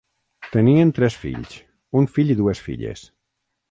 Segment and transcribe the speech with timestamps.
[0.55, 1.55] Tenien tres fills,
[2.01, 3.09] un fill i dues filles.